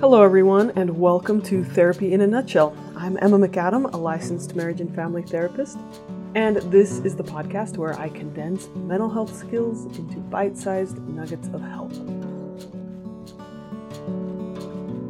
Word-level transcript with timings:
Hello, 0.00 0.22
everyone, 0.22 0.70
and 0.76 1.00
welcome 1.00 1.42
to 1.42 1.64
Therapy 1.64 2.12
in 2.12 2.20
a 2.20 2.26
Nutshell. 2.28 2.72
I'm 2.94 3.18
Emma 3.20 3.36
McAdam, 3.36 3.92
a 3.92 3.96
licensed 3.96 4.54
marriage 4.54 4.80
and 4.80 4.94
family 4.94 5.22
therapist, 5.22 5.76
and 6.36 6.58
this 6.70 7.00
is 7.00 7.16
the 7.16 7.24
podcast 7.24 7.78
where 7.78 7.98
I 7.98 8.08
condense 8.08 8.68
mental 8.76 9.10
health 9.10 9.36
skills 9.36 9.86
into 9.98 10.18
bite 10.18 10.56
sized 10.56 10.98
nuggets 11.08 11.48
of 11.48 11.62
help. 11.62 11.92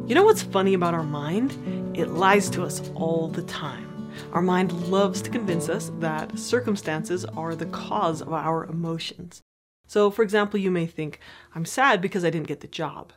You 0.09 0.15
know 0.15 0.23
what's 0.23 0.41
funny 0.41 0.73
about 0.73 0.95
our 0.95 1.03
mind? 1.03 1.95
It 1.95 2.09
lies 2.09 2.49
to 2.49 2.63
us 2.63 2.89
all 2.95 3.27
the 3.27 3.43
time. 3.43 4.11
Our 4.33 4.41
mind 4.41 4.71
loves 4.89 5.21
to 5.21 5.29
convince 5.29 5.69
us 5.69 5.91
that 5.99 6.39
circumstances 6.39 7.25
are 7.25 7.53
the 7.53 7.67
cause 7.67 8.23
of 8.23 8.33
our 8.33 8.65
emotions. 8.65 9.43
So, 9.85 10.09
for 10.09 10.23
example, 10.23 10.59
you 10.59 10.71
may 10.71 10.87
think, 10.87 11.19
I'm 11.53 11.65
sad 11.65 12.01
because 12.01 12.25
I 12.25 12.31
didn't 12.31 12.47
get 12.47 12.61
the 12.61 12.67
job. 12.67 13.13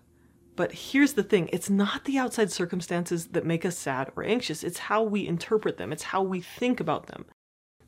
But 0.54 0.72
here's 0.72 1.14
the 1.14 1.22
thing 1.22 1.48
it's 1.52 1.70
not 1.70 2.04
the 2.04 2.18
outside 2.18 2.50
circumstances 2.50 3.28
that 3.28 3.46
make 3.46 3.64
us 3.64 3.78
sad 3.78 4.12
or 4.16 4.24
anxious, 4.24 4.62
it's 4.62 4.78
how 4.78 5.02
we 5.02 5.26
interpret 5.26 5.78
them, 5.78 5.92
it's 5.92 6.02
how 6.04 6.22
we 6.22 6.40
think 6.40 6.80
about 6.80 7.06
them. 7.06 7.24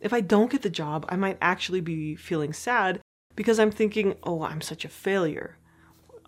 If 0.00 0.12
I 0.12 0.20
don't 0.20 0.50
get 0.50 0.62
the 0.62 0.70
job, 0.70 1.06
I 1.08 1.16
might 1.16 1.38
actually 1.40 1.80
be 1.80 2.14
feeling 2.14 2.52
sad 2.52 3.00
because 3.36 3.58
I'm 3.58 3.70
thinking, 3.70 4.16
oh, 4.22 4.42
I'm 4.42 4.60
such 4.60 4.84
a 4.84 4.88
failure, 4.88 5.58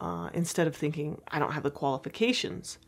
uh, 0.01 0.31
instead 0.35 0.67
of 0.67 0.77
thinking, 0.77 1.21
I 1.29 1.39
don't 1.39 1.53
have 1.53 1.63
the 1.63 1.71
qualifications. 1.71 2.79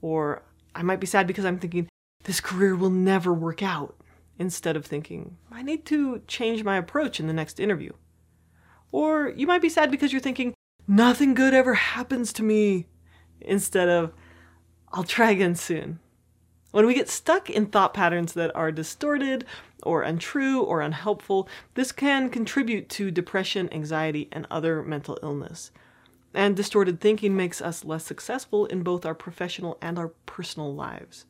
Or 0.00 0.42
I 0.74 0.82
might 0.82 1.00
be 1.00 1.06
sad 1.06 1.26
because 1.26 1.44
I'm 1.44 1.58
thinking, 1.58 1.88
this 2.24 2.40
career 2.40 2.76
will 2.76 2.90
never 2.90 3.32
work 3.32 3.62
out, 3.62 3.96
instead 4.38 4.76
of 4.76 4.84
thinking, 4.84 5.36
I 5.50 5.62
need 5.62 5.84
to 5.86 6.22
change 6.26 6.64
my 6.64 6.76
approach 6.76 7.20
in 7.20 7.26
the 7.26 7.32
next 7.32 7.60
interview. 7.60 7.92
Or 8.90 9.28
you 9.28 9.46
might 9.46 9.62
be 9.62 9.68
sad 9.68 9.90
because 9.90 10.12
you're 10.12 10.20
thinking, 10.20 10.54
nothing 10.86 11.34
good 11.34 11.54
ever 11.54 11.74
happens 11.74 12.32
to 12.34 12.42
me, 12.42 12.88
instead 13.44 13.88
of, 13.88 14.12
I'll 14.92 15.04
try 15.04 15.30
again 15.30 15.54
soon. 15.54 15.98
When 16.72 16.86
we 16.86 16.94
get 16.94 17.08
stuck 17.08 17.50
in 17.50 17.66
thought 17.66 17.92
patterns 17.92 18.32
that 18.32 18.54
are 18.56 18.72
distorted 18.72 19.44
or 19.82 20.02
untrue 20.02 20.62
or 20.62 20.80
unhelpful, 20.80 21.48
this 21.74 21.92
can 21.92 22.30
contribute 22.30 22.88
to 22.90 23.10
depression, 23.10 23.72
anxiety, 23.72 24.28
and 24.32 24.46
other 24.50 24.82
mental 24.82 25.18
illness. 25.22 25.70
And 26.32 26.56
distorted 26.56 26.98
thinking 26.98 27.36
makes 27.36 27.60
us 27.60 27.84
less 27.84 28.04
successful 28.04 28.64
in 28.66 28.82
both 28.82 29.04
our 29.04 29.14
professional 29.14 29.76
and 29.82 29.98
our 29.98 30.08
personal 30.24 30.74
lives. 30.74 31.26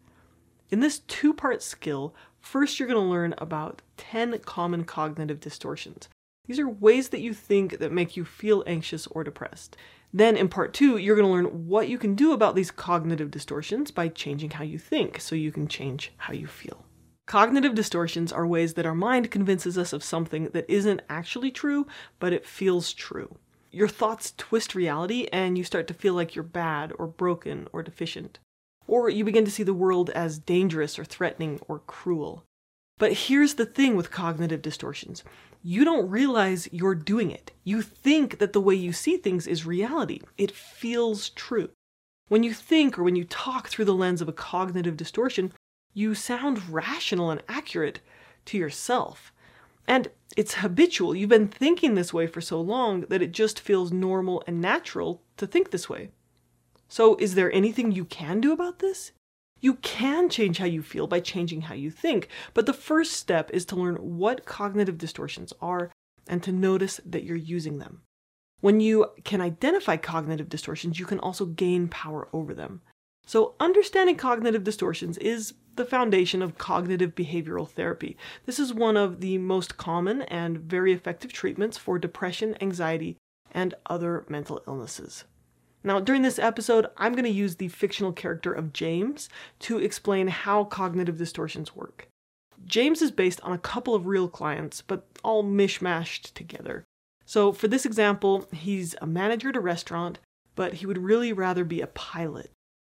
In 0.71 0.79
this 0.79 1.01
two 1.01 1.35
part 1.35 1.61
skill, 1.61 2.15
first 2.41 2.79
you're 2.79 2.89
going 2.89 3.03
to 3.03 3.11
learn 3.11 3.35
about 3.39 3.83
10 3.97 4.39
common 4.41 4.85
cognitive 4.85 5.41
distortions. 5.41 6.09
These 6.47 6.59
are 6.59 6.69
ways 6.69 7.11
that 7.11 7.21
you 7.21 7.33
think 7.33 7.79
that 7.79 7.93
make 7.93 8.17
you 8.17 8.25
feel 8.25 8.65
anxious 8.67 9.07
or 9.07 9.23
depressed. 9.23 9.77
Then 10.13 10.37
in 10.37 10.49
part 10.49 10.75
two, 10.75 10.97
you're 10.97 11.17
going 11.17 11.27
to 11.27 11.33
learn 11.33 11.69
what 11.69 11.89
you 11.89 11.99
can 11.99 12.15
do 12.15 12.33
about 12.33 12.55
these 12.55 12.71
cognitive 12.71 13.31
distortions 13.31 13.91
by 13.91 14.09
changing 14.09 14.51
how 14.51 14.65
you 14.65 14.79
think 14.79 15.21
so 15.21 15.35
you 15.35 15.53
can 15.53 15.69
change 15.69 16.13
how 16.17 16.33
you 16.33 16.47
feel. 16.47 16.85
Cognitive 17.27 17.75
distortions 17.75 18.33
are 18.33 18.47
ways 18.47 18.75
that 18.75 18.85
our 18.85 18.95
mind 18.95 19.31
convinces 19.31 19.79
us 19.79 19.93
of 19.93 20.03
something 20.03 20.47
that 20.47 20.69
isn't 20.69 21.03
actually 21.09 21.51
true, 21.51 21.87
but 22.19 22.33
it 22.33 22.45
feels 22.45 22.93
true. 22.93 23.39
Your 23.71 23.89
thoughts 23.89 24.35
twist 24.37 24.75
reality 24.75 25.29
and 25.33 25.57
you 25.57 25.65
start 25.65 25.87
to 25.87 25.95
feel 25.95 26.13
like 26.13 26.35
you're 26.35 26.43
bad 26.43 26.93
or 26.99 27.07
broken 27.07 27.69
or 27.73 27.83
deficient. 27.83 28.39
Or 28.87 29.09
you 29.09 29.25
begin 29.25 29.45
to 29.45 29.51
see 29.51 29.63
the 29.63 29.73
world 29.73 30.11
as 30.11 30.39
dangerous 30.39 30.99
or 30.99 31.05
threatening 31.05 31.61
or 31.69 31.79
cruel. 31.79 32.45
But 33.03 33.15
here's 33.15 33.55
the 33.55 33.67
thing 33.67 33.97
with 33.97 34.13
cognitive 34.13 34.63
distortions 34.63 35.25
you 35.61 35.85
don't 35.85 36.09
realize 36.09 36.69
you're 36.71 36.95
doing 36.95 37.33
it. 37.33 37.51
You 37.65 37.83
think 37.83 38.39
that 38.39 38.53
the 38.53 38.61
way 38.61 38.77
you 38.77 38.93
see 38.93 39.17
things 39.17 39.49
is 39.49 39.67
reality, 39.67 40.21
it 40.39 40.53
feels 40.53 41.31
true. 41.31 41.71
When 42.29 42.45
you 42.45 42.55
think 42.55 42.97
or 42.97 43.03
when 43.03 43.17
you 43.17 43.25
talk 43.25 43.67
through 43.67 43.87
the 43.87 43.93
lens 43.93 44.21
of 44.21 44.29
a 44.29 44.33
cognitive 44.33 44.97
distortion, 44.97 45.53
you 45.93 46.15
sound 46.15 46.69
rational 46.69 47.33
and 47.33 47.43
accurate 47.49 47.99
to 48.45 48.57
yourself. 48.57 49.33
And 49.89 50.07
it's 50.37 50.55
habitual. 50.55 51.13
You've 51.13 51.29
been 51.29 51.49
thinking 51.49 51.97
this 51.97 52.15
way 52.15 52.29
for 52.29 52.41
so 52.41 52.61
long 52.61 53.01
that 53.09 53.21
it 53.21 53.33
just 53.33 53.59
feels 53.59 53.91
normal 53.91 54.45
and 54.47 54.61
natural 54.61 55.23
to 55.39 55.49
think 55.49 55.73
this 55.73 55.89
way. 55.89 56.11
So, 56.89 57.17
is 57.17 57.35
there 57.35 57.53
anything 57.53 57.91
you 57.91 58.05
can 58.05 58.41
do 58.41 58.53
about 58.53 58.79
this? 58.79 59.11
You 59.63 59.75
can 59.77 60.29
change 60.29 60.59
how 60.59 60.67
you 60.67 60.83
feel 60.83 61.07
by 61.07 61.21
changing 61.21 61.63
how 61.63 61.75
you 61.75 61.91
think, 61.91 62.29
but 62.53 62.67
the 62.67 62.73
first 62.73 63.13
step 63.13 63.49
is 63.53 63.65
to 63.67 63.77
learn 63.77 63.95
what 63.95 64.45
cognitive 64.45 64.99
distortions 64.99 65.53
are 65.61 65.91
and 66.27 66.43
to 66.43 66.51
notice 66.53 67.01
that 67.07 67.23
you're 67.23 67.37
using 67.37 67.79
them. 67.79 68.03
When 68.61 68.81
you 68.81 69.07
can 69.25 69.41
identify 69.41 69.97
cognitive 69.97 70.49
distortions, 70.49 70.99
you 70.99 71.07
can 71.07 71.21
also 71.21 71.47
gain 71.47 71.87
power 71.89 72.29
over 72.33 72.55
them. 72.55 72.81
So, 73.25 73.55
understanding 73.61 74.17
cognitive 74.17 74.65
distortions 74.65 75.17
is 75.19 75.55
the 75.77 75.85
foundation 75.85 76.43
of 76.43 76.59
cognitive 76.59 77.15
behavioral 77.15 77.69
therapy. 77.69 78.17
This 78.47 78.59
is 78.59 78.75
one 78.75 78.97
of 78.97 79.21
the 79.21 79.39
most 79.39 79.77
common 79.77 80.23
and 80.23 80.59
very 80.59 80.93
effective 80.93 81.33
treatments 81.33 81.79
for 81.79 82.01
depression, 82.01 82.57
anxiety, 82.61 83.17
and 83.53 83.75
other 83.87 84.25
mental 84.29 84.61
illnesses. 84.67 85.25
Now, 85.85 86.01
during 86.01 86.23
this 86.23 86.39
episode, 86.39 86.87
I'm 86.97 87.13
going 87.13 87.25
to 87.25 87.31
use 87.31 87.57
the 87.57 87.69
fictional 87.69 88.13
character 88.13 88.53
of 88.53 88.73
James 88.73 89.29
to 89.61 89.79
explain 89.79 90.29
how 90.29 90.65
cognitive 90.65 91.19
distortions 91.19 91.75
work. 91.75 92.09
James 92.65 93.03
is 93.03 93.11
based 93.11 93.41
on 93.41 93.53
a 93.53 93.59
couple 93.59 93.95
of 93.95 94.07
real 94.07 94.29
clients, 94.29 94.83
but 94.83 95.07
all 95.25 95.43
mishmashed 95.43 96.33
together. 96.35 96.85
So, 97.25 97.53
for 97.53 97.67
this 97.67 97.85
example, 97.85 98.47
he's 98.53 98.95
a 99.01 99.07
manager 99.07 99.49
at 99.49 99.57
a 99.57 99.61
restaurant, 99.61 100.19
but 100.55 100.75
he 100.75 100.87
would 100.87 100.99
really 100.99 101.33
rather 101.33 101.65
be 101.65 101.81
a 101.81 101.87
pilot. 101.89 102.51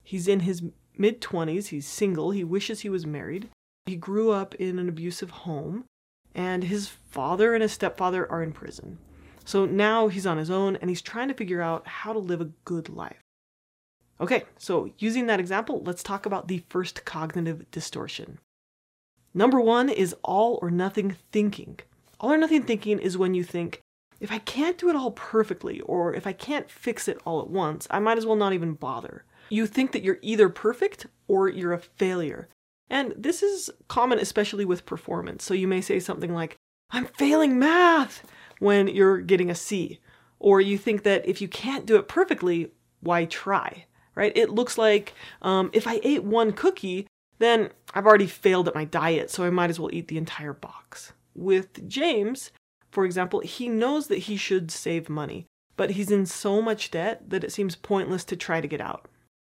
He's 0.03 0.27
in 0.27 0.41
his 0.41 0.61
mid 0.97 1.21
20s, 1.21 1.67
he's 1.67 1.87
single, 1.87 2.31
he 2.31 2.43
wishes 2.43 2.81
he 2.81 2.89
was 2.89 3.05
married. 3.05 3.49
He 3.85 3.95
grew 3.95 4.31
up 4.31 4.55
in 4.55 4.77
an 4.77 4.89
abusive 4.89 5.31
home, 5.31 5.85
and 6.33 6.63
his 6.63 6.87
father 6.87 7.53
and 7.53 7.61
his 7.61 7.71
stepfather 7.71 8.29
are 8.31 8.43
in 8.43 8.51
prison. 8.51 8.99
So 9.45 9.65
now 9.65 10.07
he's 10.07 10.25
on 10.25 10.37
his 10.37 10.49
own 10.49 10.75
and 10.77 10.89
he's 10.89 11.01
trying 11.01 11.27
to 11.29 11.33
figure 11.33 11.61
out 11.61 11.87
how 11.87 12.11
to 12.11 12.19
live 12.19 12.41
a 12.41 12.51
good 12.65 12.89
life. 12.89 13.21
Okay, 14.19 14.43
so 14.57 14.91
using 14.97 15.27
that 15.27 15.39
example, 15.39 15.83
let's 15.83 16.03
talk 16.03 16.25
about 16.25 16.47
the 16.47 16.63
first 16.69 17.05
cognitive 17.05 17.69
distortion. 17.71 18.39
Number 19.33 19.59
one 19.59 19.89
is 19.89 20.15
all 20.23 20.57
or 20.61 20.71
nothing 20.71 21.17
thinking. 21.31 21.79
All 22.19 22.31
or 22.31 22.37
nothing 22.37 22.63
thinking 22.63 22.99
is 22.99 23.17
when 23.17 23.33
you 23.33 23.43
think, 23.43 23.81
if 24.21 24.31
I 24.31 24.37
can't 24.39 24.77
do 24.77 24.89
it 24.89 24.95
all 24.95 25.11
perfectly, 25.11 25.81
or 25.81 26.13
if 26.13 26.25
I 26.25 26.31
can't 26.31 26.71
fix 26.71 27.09
it 27.09 27.19
all 27.25 27.41
at 27.41 27.49
once, 27.49 27.85
I 27.91 27.99
might 27.99 28.17
as 28.17 28.25
well 28.25 28.37
not 28.37 28.53
even 28.53 28.73
bother. 28.73 29.25
You 29.49 29.67
think 29.67 29.91
that 29.91 30.03
you're 30.03 30.19
either 30.21 30.47
perfect 30.47 31.07
or 31.27 31.49
you're 31.49 31.73
a 31.73 31.79
failure. 31.79 32.47
And 32.89 33.13
this 33.17 33.43
is 33.43 33.69
common, 33.89 34.19
especially 34.19 34.63
with 34.63 34.85
performance. 34.85 35.43
So 35.43 35.53
you 35.53 35.67
may 35.67 35.81
say 35.81 35.99
something 35.99 36.33
like, 36.33 36.55
I'm 36.91 37.05
failing 37.05 37.59
math 37.59 38.25
when 38.59 38.87
you're 38.87 39.19
getting 39.19 39.49
a 39.49 39.55
C. 39.55 39.99
Or 40.39 40.61
you 40.61 40.77
think 40.77 41.03
that 41.03 41.27
if 41.27 41.41
you 41.41 41.47
can't 41.47 41.85
do 41.85 41.95
it 41.95 42.07
perfectly, 42.07 42.71
why 43.01 43.25
try? 43.25 43.85
Right? 44.15 44.35
It 44.35 44.49
looks 44.49 44.77
like 44.77 45.13
um, 45.41 45.69
if 45.73 45.87
I 45.87 45.99
ate 46.03 46.23
one 46.23 46.53
cookie, 46.53 47.07
then 47.39 47.69
I've 47.93 48.05
already 48.05 48.27
failed 48.27 48.67
at 48.67 48.75
my 48.75 48.85
diet, 48.85 49.29
so 49.29 49.43
I 49.43 49.49
might 49.49 49.69
as 49.69 49.79
well 49.79 49.93
eat 49.93 50.07
the 50.07 50.17
entire 50.17 50.53
box. 50.53 51.13
With 51.33 51.87
James, 51.87 52.51
for 52.91 53.05
example, 53.05 53.41
he 53.41 53.67
knows 53.67 54.07
that 54.07 54.19
he 54.19 54.37
should 54.37 54.71
save 54.71 55.09
money, 55.09 55.47
but 55.75 55.91
he's 55.91 56.11
in 56.11 56.25
so 56.25 56.61
much 56.61 56.91
debt 56.91 57.29
that 57.29 57.43
it 57.43 57.51
seems 57.51 57.75
pointless 57.75 58.23
to 58.25 58.37
try 58.37 58.61
to 58.61 58.67
get 58.67 58.79
out. 58.79 59.09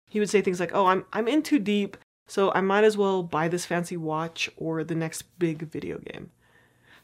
He 0.09 0.19
would 0.19 0.29
say 0.29 0.41
things 0.41 0.59
like, 0.59 0.73
"Oh, 0.73 0.87
I'm 0.87 1.05
I'm 1.13 1.27
in 1.27 1.43
too 1.43 1.59
deep, 1.59 1.97
so 2.27 2.51
I 2.53 2.61
might 2.61 2.83
as 2.83 2.97
well 2.97 3.21
buy 3.21 3.47
this 3.47 3.65
fancy 3.65 3.97
watch 3.97 4.49
or 4.57 4.83
the 4.83 4.95
next 4.95 5.37
big 5.37 5.69
video 5.69 5.99
game." 5.99 6.31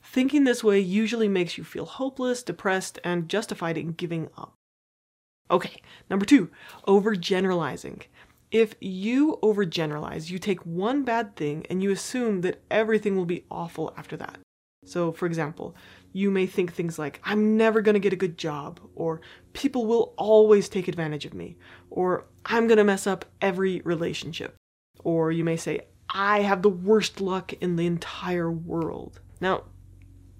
Thinking 0.03 0.43
this 0.43 0.63
way 0.63 0.79
usually 0.79 1.27
makes 1.27 1.57
you 1.57 1.63
feel 1.63 1.85
hopeless, 1.85 2.43
depressed, 2.43 2.99
and 3.03 3.29
justified 3.29 3.77
in 3.77 3.93
giving 3.93 4.29
up. 4.37 4.53
Okay, 5.49 5.81
number 6.09 6.25
two, 6.25 6.49
overgeneralizing. 6.87 8.03
If 8.51 8.75
you 8.81 9.39
overgeneralize, 9.41 10.29
you 10.29 10.39
take 10.39 10.65
one 10.65 11.03
bad 11.03 11.35
thing 11.35 11.65
and 11.69 11.81
you 11.81 11.91
assume 11.91 12.41
that 12.41 12.61
everything 12.69 13.15
will 13.15 13.25
be 13.25 13.45
awful 13.49 13.93
after 13.97 14.17
that. 14.17 14.39
So, 14.83 15.11
for 15.11 15.25
example, 15.25 15.75
you 16.11 16.31
may 16.31 16.47
think 16.47 16.73
things 16.73 16.97
like, 16.97 17.21
I'm 17.23 17.55
never 17.55 17.81
to 17.93 17.99
get 17.99 18.13
a 18.13 18.17
good 18.17 18.37
job, 18.37 18.79
or 18.95 19.21
people 19.53 19.85
will 19.85 20.13
always 20.17 20.67
take 20.67 20.87
advantage 20.87 21.25
of 21.25 21.33
me, 21.33 21.57
or 21.89 22.25
I'm 22.45 22.67
to 22.77 22.83
mess 22.83 23.05
up 23.05 23.25
every 23.41 23.81
relationship. 23.81 24.55
Or 25.03 25.31
you 25.31 25.43
may 25.43 25.55
say, 25.55 25.81
I 26.09 26.41
have 26.41 26.61
the 26.61 26.69
worst 26.69 27.21
luck 27.21 27.53
in 27.53 27.75
the 27.75 27.85
entire 27.85 28.51
world. 28.51 29.21
Now, 29.39 29.63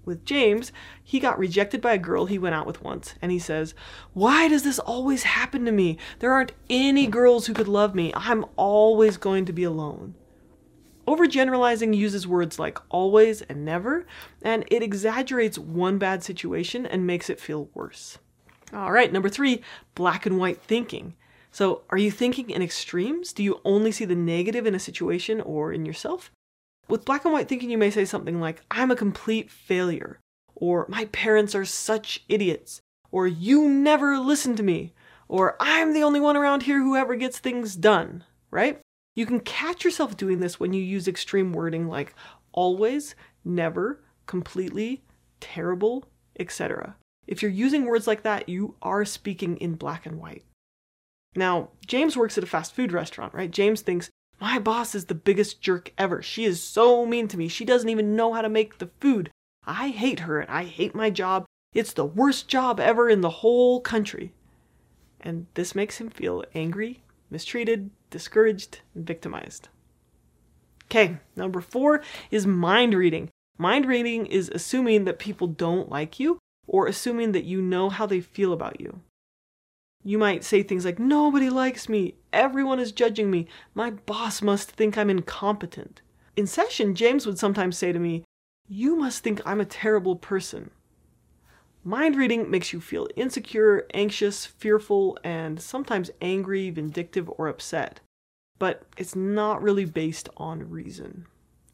with 0.04 0.24
James, 0.24 0.72
he 1.02 1.20
got 1.20 1.38
rejected 1.38 1.80
by 1.80 1.92
a 1.92 1.98
girl 1.98 2.26
he 2.26 2.38
went 2.38 2.54
out 2.54 2.66
with 2.66 2.82
once, 2.82 3.14
and 3.22 3.30
he 3.30 3.38
says, 3.38 3.74
Why 4.12 4.48
does 4.48 4.62
this 4.62 4.78
always 4.78 5.22
happen 5.22 5.64
to 5.64 5.72
me? 5.72 5.98
There 6.18 6.32
aren't 6.32 6.52
any 6.68 7.06
girls 7.06 7.46
who 7.46 7.54
could 7.54 7.68
love 7.68 7.94
me. 7.94 8.12
I'm 8.14 8.44
always 8.56 9.16
going 9.16 9.44
to 9.46 9.52
be 9.52 9.64
alone. 9.64 10.14
Overgeneralizing 11.06 11.96
uses 11.96 12.26
words 12.28 12.58
like 12.58 12.78
always 12.88 13.42
and 13.42 13.64
never, 13.64 14.06
and 14.42 14.64
it 14.70 14.82
exaggerates 14.82 15.58
one 15.58 15.98
bad 15.98 16.22
situation 16.22 16.86
and 16.86 17.06
makes 17.06 17.28
it 17.28 17.40
feel 17.40 17.68
worse. 17.74 18.18
All 18.72 18.92
right, 18.92 19.12
number 19.12 19.28
three, 19.28 19.62
black 19.94 20.26
and 20.26 20.38
white 20.38 20.62
thinking. 20.62 21.14
So, 21.50 21.82
are 21.90 21.98
you 21.98 22.10
thinking 22.10 22.48
in 22.48 22.62
extremes? 22.62 23.32
Do 23.32 23.42
you 23.42 23.60
only 23.64 23.92
see 23.92 24.06
the 24.06 24.14
negative 24.14 24.64
in 24.64 24.74
a 24.74 24.78
situation 24.78 25.40
or 25.40 25.72
in 25.72 25.84
yourself? 25.84 26.30
With 26.88 27.04
black 27.04 27.24
and 27.24 27.32
white 27.32 27.48
thinking, 27.48 27.70
you 27.70 27.78
may 27.78 27.90
say 27.90 28.04
something 28.04 28.40
like, 28.40 28.62
I'm 28.70 28.90
a 28.90 28.96
complete 28.96 29.50
failure, 29.50 30.20
or 30.54 30.86
my 30.88 31.06
parents 31.06 31.54
are 31.54 31.64
such 31.64 32.24
idiots, 32.28 32.80
or 33.10 33.26
you 33.26 33.68
never 33.68 34.18
listen 34.18 34.56
to 34.56 34.62
me, 34.62 34.92
or 35.28 35.56
I'm 35.60 35.94
the 35.94 36.02
only 36.02 36.20
one 36.20 36.36
around 36.36 36.64
here 36.64 36.82
who 36.82 36.96
ever 36.96 37.14
gets 37.14 37.38
things 37.38 37.76
done, 37.76 38.24
right? 38.50 38.80
You 39.14 39.26
can 39.26 39.40
catch 39.40 39.84
yourself 39.84 40.16
doing 40.16 40.40
this 40.40 40.58
when 40.58 40.72
you 40.72 40.82
use 40.82 41.06
extreme 41.06 41.52
wording 41.52 41.88
like 41.88 42.14
always, 42.52 43.14
never, 43.44 44.02
completely, 44.26 45.02
terrible, 45.40 46.06
etc. 46.38 46.96
If 47.26 47.42
you're 47.42 47.50
using 47.50 47.84
words 47.84 48.06
like 48.06 48.22
that, 48.22 48.48
you 48.48 48.74
are 48.82 49.04
speaking 49.04 49.56
in 49.58 49.74
black 49.74 50.06
and 50.06 50.18
white. 50.18 50.44
Now, 51.34 51.70
James 51.86 52.16
works 52.16 52.36
at 52.36 52.44
a 52.44 52.46
fast 52.46 52.74
food 52.74 52.92
restaurant, 52.92 53.34
right? 53.34 53.50
James 53.50 53.80
thinks, 53.80 54.10
my 54.42 54.58
boss 54.58 54.96
is 54.96 55.04
the 55.04 55.14
biggest 55.14 55.60
jerk 55.60 55.92
ever. 55.96 56.20
She 56.20 56.44
is 56.44 56.60
so 56.60 57.06
mean 57.06 57.28
to 57.28 57.38
me. 57.38 57.46
She 57.46 57.64
doesn't 57.64 57.88
even 57.88 58.16
know 58.16 58.32
how 58.32 58.42
to 58.42 58.48
make 58.48 58.78
the 58.78 58.90
food. 58.98 59.30
I 59.64 59.90
hate 59.90 60.18
her 60.18 60.40
and 60.40 60.50
I 60.50 60.64
hate 60.64 60.96
my 60.96 61.10
job. 61.10 61.44
It's 61.72 61.92
the 61.92 62.04
worst 62.04 62.48
job 62.48 62.80
ever 62.80 63.08
in 63.08 63.20
the 63.20 63.30
whole 63.30 63.80
country. 63.80 64.32
And 65.20 65.46
this 65.54 65.76
makes 65.76 65.98
him 65.98 66.10
feel 66.10 66.44
angry, 66.56 67.04
mistreated, 67.30 67.90
discouraged, 68.10 68.80
and 68.96 69.06
victimized. 69.06 69.68
Okay, 70.86 71.18
number 71.36 71.60
four 71.60 72.02
is 72.32 72.44
mind 72.44 72.94
reading. 72.94 73.28
Mind 73.58 73.86
reading 73.86 74.26
is 74.26 74.50
assuming 74.52 75.04
that 75.04 75.20
people 75.20 75.46
don't 75.46 75.88
like 75.88 76.18
you 76.18 76.40
or 76.66 76.88
assuming 76.88 77.30
that 77.30 77.44
you 77.44 77.62
know 77.62 77.90
how 77.90 78.06
they 78.06 78.20
feel 78.20 78.52
about 78.52 78.80
you. 78.80 79.02
You 80.04 80.18
might 80.18 80.44
say 80.44 80.62
things 80.62 80.84
like, 80.84 80.98
Nobody 80.98 81.48
likes 81.48 81.88
me. 81.88 82.14
Everyone 82.32 82.80
is 82.80 82.92
judging 82.92 83.30
me. 83.30 83.46
My 83.74 83.90
boss 83.90 84.42
must 84.42 84.70
think 84.70 84.98
I'm 84.98 85.10
incompetent. 85.10 86.00
In 86.36 86.46
session, 86.46 86.94
James 86.94 87.26
would 87.26 87.38
sometimes 87.38 87.78
say 87.78 87.92
to 87.92 87.98
me, 87.98 88.24
You 88.68 88.96
must 88.96 89.22
think 89.22 89.40
I'm 89.46 89.60
a 89.60 89.64
terrible 89.64 90.16
person. 90.16 90.70
Mind 91.84 92.16
reading 92.16 92.48
makes 92.50 92.72
you 92.72 92.80
feel 92.80 93.08
insecure, 93.16 93.86
anxious, 93.92 94.46
fearful, 94.46 95.18
and 95.24 95.60
sometimes 95.60 96.10
angry, 96.20 96.70
vindictive, 96.70 97.28
or 97.36 97.48
upset. 97.48 98.00
But 98.58 98.84
it's 98.96 99.16
not 99.16 99.62
really 99.62 99.84
based 99.84 100.28
on 100.36 100.70
reason. 100.70 101.26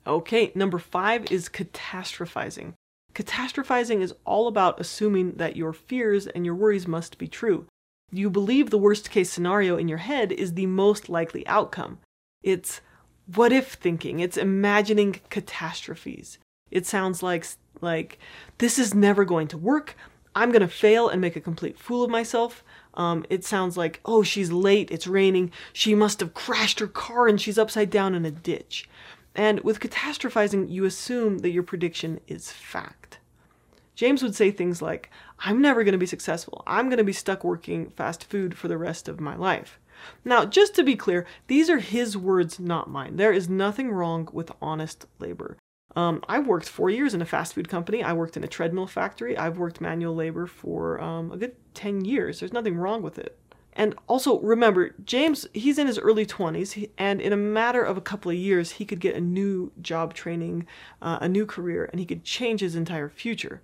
Okay, 0.06 0.50
number 0.54 0.78
five 0.78 1.30
is 1.30 1.50
catastrophizing. 1.50 2.72
Catastrophizing 3.14 4.00
is 4.00 4.14
all 4.24 4.48
about 4.48 4.80
assuming 4.80 5.32
that 5.32 5.56
your 5.56 5.74
fears 5.74 6.26
and 6.26 6.46
your 6.46 6.54
worries 6.54 6.88
must 6.88 7.18
be 7.18 7.28
true. 7.28 7.66
You 8.10 8.30
believe 8.30 8.70
the 8.70 8.78
worst 8.78 9.10
case 9.10 9.30
scenario 9.30 9.76
in 9.76 9.88
your 9.88 9.98
head 9.98 10.32
is 10.32 10.54
the 10.54 10.66
most 10.66 11.08
likely 11.08 11.46
outcome. 11.46 11.98
It's 12.42 12.80
what 13.34 13.52
if 13.52 13.74
thinking, 13.74 14.20
it's 14.20 14.36
imagining 14.36 15.20
catastrophes. 15.28 16.38
It 16.70 16.86
sounds 16.86 17.22
like 17.22 17.46
like 17.80 18.18
this 18.58 18.78
is 18.78 18.94
never 18.94 19.24
going 19.24 19.48
to 19.48 19.58
work. 19.58 19.96
I'm 20.34 20.50
going 20.50 20.62
to 20.62 20.68
fail 20.68 21.08
and 21.08 21.20
make 21.20 21.36
a 21.36 21.40
complete 21.40 21.78
fool 21.78 22.04
of 22.04 22.10
myself. 22.10 22.62
Um, 22.94 23.24
it 23.28 23.44
sounds 23.44 23.76
like, 23.76 24.00
oh, 24.04 24.22
she's 24.22 24.50
late, 24.50 24.90
it's 24.90 25.06
raining, 25.06 25.52
she 25.72 25.94
must 25.94 26.20
have 26.20 26.34
crashed 26.34 26.80
her 26.80 26.86
car 26.86 27.28
and 27.28 27.40
she's 27.40 27.58
upside 27.58 27.90
down 27.90 28.14
in 28.14 28.24
a 28.24 28.30
ditch. 28.30 28.88
And 29.34 29.60
with 29.60 29.80
catastrophizing, 29.80 30.70
you 30.70 30.84
assume 30.84 31.38
that 31.38 31.50
your 31.50 31.62
prediction 31.62 32.20
is 32.26 32.50
fact. 32.50 33.18
James 33.94 34.22
would 34.22 34.34
say 34.34 34.50
things 34.50 34.82
like, 34.82 35.10
I'm 35.40 35.62
never 35.62 35.84
going 35.84 35.92
to 35.92 35.98
be 35.98 36.06
successful. 36.06 36.62
I'm 36.66 36.88
going 36.88 36.98
to 36.98 37.04
be 37.04 37.12
stuck 37.12 37.44
working 37.44 37.90
fast 37.90 38.24
food 38.24 38.56
for 38.56 38.68
the 38.68 38.78
rest 38.78 39.08
of 39.08 39.20
my 39.20 39.36
life. 39.36 39.78
Now, 40.24 40.44
just 40.44 40.74
to 40.76 40.82
be 40.82 40.96
clear, 40.96 41.26
these 41.46 41.68
are 41.68 41.78
his 41.78 42.16
words, 42.16 42.58
not 42.60 42.90
mine. 42.90 43.16
There 43.16 43.32
is 43.32 43.48
nothing 43.48 43.90
wrong 43.90 44.28
with 44.32 44.52
honest 44.62 45.06
labor. 45.18 45.56
Um, 45.96 46.22
I 46.28 46.38
worked 46.38 46.68
four 46.68 46.90
years 46.90 47.14
in 47.14 47.22
a 47.22 47.26
fast 47.26 47.54
food 47.54 47.68
company. 47.68 48.02
I 48.02 48.12
worked 48.12 48.36
in 48.36 48.44
a 48.44 48.48
treadmill 48.48 48.86
factory. 48.86 49.36
I've 49.36 49.58
worked 49.58 49.80
manual 49.80 50.14
labor 50.14 50.46
for 50.46 51.00
um, 51.00 51.32
a 51.32 51.36
good 51.36 51.56
10 51.74 52.04
years. 52.04 52.40
There's 52.40 52.52
nothing 52.52 52.76
wrong 52.76 53.02
with 53.02 53.18
it. 53.18 53.38
And 53.72 53.94
also 54.08 54.40
remember, 54.40 54.94
James, 55.04 55.46
he's 55.54 55.78
in 55.78 55.86
his 55.86 56.00
early 56.00 56.26
20s, 56.26 56.90
and 56.98 57.20
in 57.20 57.32
a 57.32 57.36
matter 57.36 57.82
of 57.82 57.96
a 57.96 58.00
couple 58.00 58.30
of 58.30 58.36
years, 58.36 58.72
he 58.72 58.84
could 58.84 58.98
get 58.98 59.14
a 59.14 59.20
new 59.20 59.70
job 59.80 60.14
training, 60.14 60.66
uh, 61.00 61.18
a 61.20 61.28
new 61.28 61.46
career, 61.46 61.84
and 61.84 62.00
he 62.00 62.06
could 62.06 62.24
change 62.24 62.60
his 62.60 62.74
entire 62.74 63.08
future. 63.08 63.62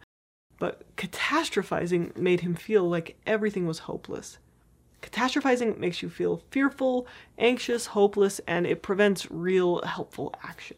But 0.59 0.97
catastrophizing 0.97 2.17
made 2.17 2.41
him 2.41 2.55
feel 2.55 2.89
like 2.89 3.17
everything 3.27 3.67
was 3.67 3.81
hopeless. 3.81 4.39
Catastrophizing 5.03 5.79
makes 5.79 6.03
you 6.03 6.09
feel 6.09 6.43
fearful, 6.51 7.07
anxious, 7.39 7.87
hopeless, 7.87 8.41
and 8.47 8.67
it 8.67 8.83
prevents 8.83 9.31
real 9.31 9.83
helpful 9.83 10.35
action. 10.43 10.77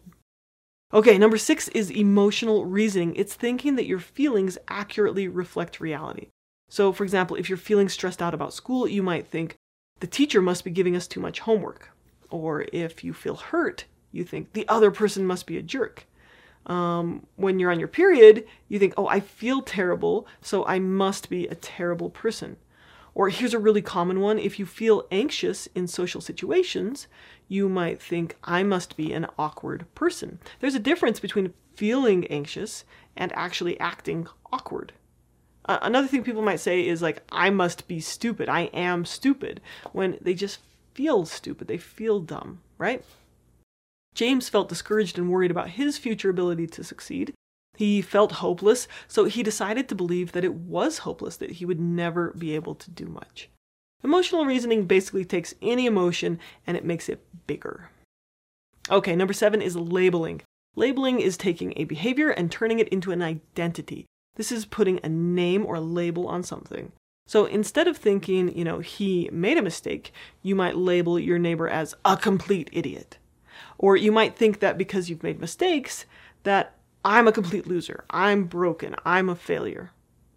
Okay, 0.93 1.19
number 1.19 1.37
six 1.37 1.69
is 1.69 1.90
emotional 1.90 2.64
reasoning. 2.64 3.14
It's 3.17 3.34
thinking 3.34 3.76
that 3.76 3.87
your 3.87 3.99
feelings 3.99 4.58
accurately 4.69 5.28
reflect 5.28 5.81
reality. 5.81 6.28
So, 6.69 6.93
for 6.93 7.05
example, 7.05 7.37
if 7.37 7.49
you're 7.49 7.58
feeling 7.58 7.88
stressed 7.88 8.23
out 8.23 8.34
about 8.34 8.55
school, 8.55 8.88
you 8.88 9.02
might 9.02 9.26
think, 9.26 9.56
the 10.00 10.06
teacher 10.06 10.43
must 10.43 10.64
be 10.64 10.70
giving 10.70 10.96
us 10.96 11.06
too 11.06 11.20
much 11.20 11.40
homework. 11.40 11.90
Or 12.31 12.67
if 12.73 13.05
you 13.05 13.12
feel 13.12 13.37
hurt, 13.37 13.84
you 14.11 14.25
think, 14.25 14.52
the 14.52 14.67
other 14.69 14.90
person 14.90 15.26
must 15.26 15.46
be 15.46 15.56
a 15.56 15.62
jerk. 15.62 16.06
Um, 16.67 17.27
when 17.37 17.59
you're 17.59 17.71
on 17.71 17.79
your 17.79 17.89
period, 17.89 18.47
you 18.69 18.79
think, 18.79 18.95
oh, 18.97 19.07
I 19.07 19.21
feel 19.21 19.63
terrible, 19.63 20.27
so 20.41 20.67
I 20.67 20.79
must 20.79 21.31
be 21.31 21.47
a 21.47 21.55
terrible 21.55 22.11
person. 22.11 22.57
Or 23.15 23.31
here's 23.31 23.55
a 23.55 23.59
really 23.59 23.83
common 23.83 24.21
one 24.21 24.39
if 24.39 24.59
you 24.59 24.67
feel 24.67 25.07
anxious 25.11 25.69
in 25.75 25.87
social 25.87 26.21
situations, 26.21 27.07
you 27.49 27.69
might 27.69 28.03
think, 28.03 28.37
I 28.45 28.63
must 28.63 28.97
be 28.97 29.13
an 29.13 29.27
awkward 29.39 29.87
person. 29.95 30.39
There's 30.61 30.75
a 30.75 30.81
difference 30.81 31.21
between 31.21 31.55
feeling 31.75 32.27
anxious 32.27 32.85
and 33.17 33.33
actually 33.33 33.79
acting 33.81 34.27
awkward. 34.53 34.93
Another 35.69 36.07
thing 36.07 36.23
people 36.23 36.43
might 36.43 36.61
say 36.61 36.87
is 36.87 37.03
like, 37.03 37.23
I 37.31 37.51
must 37.51 37.89
be 37.89 38.01
stupid. 38.01 38.49
I 38.49 38.62
am 38.73 39.05
stupid. 39.05 39.61
When 39.93 40.19
they 40.21 40.35
just 40.35 40.59
feel 40.95 41.27
stupid, 41.27 41.69
they 41.69 41.79
feel 41.79 42.21
dumb, 42.21 42.61
right? 42.79 43.05
James 44.17 44.49
felt 44.49 44.71
discouraged 44.71 45.19
and 45.19 45.31
worried 45.31 45.51
about 45.51 45.69
his 45.69 45.99
future 45.99 46.31
ability 46.31 46.67
to 46.67 46.83
succeed. 46.83 47.35
He 47.77 48.01
felt 48.01 48.33
hopeless, 48.33 48.89
so 49.07 49.27
he 49.27 49.43
decided 49.43 49.91
to 49.91 49.95
believe 49.95 50.33
that 50.33 50.45
it 50.45 50.55
was 50.55 50.99
hopeless, 50.99 51.37
that 51.37 51.53
he 51.53 51.67
would 51.67 51.79
never 51.79 52.33
be 52.33 52.55
able 52.55 52.75
to 52.77 52.91
do 52.91 53.05
much. 53.05 53.51
Emotional 54.03 54.47
reasoning 54.47 54.87
basically 54.87 55.27
takes 55.27 55.55
any 55.61 55.85
emotion 55.85 56.39
and 56.67 56.79
it 56.79 56.85
makes 56.85 57.11
it 57.11 57.27
bigger. 57.47 57.90
Okay, 58.90 59.14
number 59.14 59.35
seven 59.35 59.61
is 59.61 59.76
labeling. 59.76 60.40
Labeling 60.76 61.21
is 61.21 61.37
taking 61.37 61.75
a 61.76 61.85
behavior 61.85 62.31
and 62.31 62.50
turning 62.50 62.79
it 62.79 62.88
into 62.88 63.12
an 63.12 63.21
identity. 63.21 64.07
This 64.37 64.50
is 64.50 64.64
putting 64.64 64.99
a 65.02 65.11
name 65.11 65.67
or 65.67 65.75
a 65.75 65.81
label 65.81 66.26
on 66.26 66.43
something. 66.43 66.93
So 67.26 67.45
instead 67.45 67.87
of 67.87 67.99
thinking, 67.99 68.57
you 68.57 68.64
know, 68.64 68.79
he 68.79 69.29
made 69.31 69.59
a 69.59 69.62
mistake, 69.62 70.11
you 70.43 70.55
might 70.55 70.76
label 70.76 71.19
your 71.19 71.38
neighbor 71.38 71.69
as 71.69 71.95
a 72.02 72.17
complete 72.17 72.71
idiot. 72.73 73.19
Or 73.78 73.97
you 73.97 74.12
might 74.12 74.37
think 74.37 74.61
that 74.61 74.78
because 74.78 75.09
you've 75.09 75.23
made 75.23 75.40
mistakes, 75.40 76.06
that 76.42 76.75
I'm 77.04 77.28
a 77.28 77.33
complete 77.33 77.66
loser, 77.66 78.04
I'm 78.11 78.45
broken, 78.45 78.97
I'm 79.04 79.28
a 79.28 79.37
failure. 79.37 79.90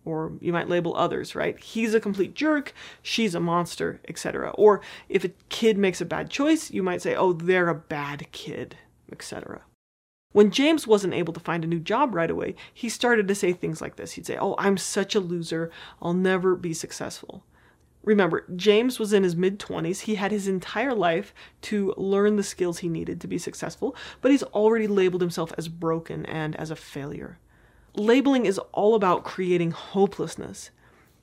Or 0.05 0.33
you 0.39 0.53
might 0.53 0.69
label 0.69 0.95
others, 0.95 1.35
right? 1.35 1.59
He's 1.59 1.93
a 1.93 1.99
complete 1.99 2.33
jerk, 2.33 2.73
she's 3.01 3.35
a 3.35 3.39
monster, 3.39 3.99
etc. 4.07 4.51
Or 4.51 4.81
if 5.07 5.23
a 5.23 5.31
kid 5.49 5.77
makes 5.77 6.01
a 6.01 6.05
bad 6.05 6.29
choice, 6.29 6.71
you 6.71 6.81
might 6.81 7.01
say, 7.01 7.15
oh, 7.15 7.33
they're 7.33 7.69
a 7.69 7.75
bad 7.75 8.31
kid, 8.31 8.77
etc. 9.11 9.61
When 10.31 10.51
James 10.51 10.85
wasn't 10.85 11.15
able 11.15 11.33
to 11.33 11.39
find 11.39 11.63
a 11.63 11.67
new 11.67 11.79
job 11.79 12.13
right 12.13 12.29
away, 12.29 12.55
he 12.71 12.87
started 12.87 13.27
to 13.27 13.35
say 13.35 13.51
things 13.51 13.81
like 13.81 13.95
this. 13.95 14.11
He'd 14.11 14.27
say, 14.27 14.37
Oh, 14.37 14.53
I'm 14.59 14.77
such 14.77 15.15
a 15.15 15.19
loser. 15.19 15.71
I'll 16.01 16.13
never 16.13 16.55
be 16.55 16.73
successful. 16.73 17.43
Remember, 18.09 18.43
James 18.55 18.97
was 18.97 19.13
in 19.13 19.21
his 19.21 19.35
mid 19.35 19.59
20s. 19.59 19.99
He 19.99 20.15
had 20.15 20.31
his 20.31 20.47
entire 20.47 20.95
life 20.95 21.31
to 21.61 21.93
learn 21.95 22.37
the 22.37 22.43
skills 22.43 22.79
he 22.79 22.89
needed 22.89 23.21
to 23.21 23.27
be 23.27 23.37
successful, 23.37 23.95
but 24.19 24.31
he's 24.31 24.41
already 24.41 24.87
labeled 24.87 25.21
himself 25.21 25.53
as 25.59 25.67
broken 25.67 26.25
and 26.25 26.55
as 26.55 26.71
a 26.71 26.75
failure. 26.75 27.37
Labeling 27.93 28.47
is 28.47 28.57
all 28.71 28.95
about 28.95 29.25
creating 29.25 29.69
hopelessness. 29.69 30.71